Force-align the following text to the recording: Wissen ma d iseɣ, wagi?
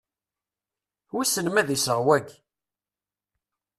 Wissen 1.13 1.47
ma 1.51 1.61
d 1.67 1.69
iseɣ, 1.75 1.99
wagi? 2.05 2.37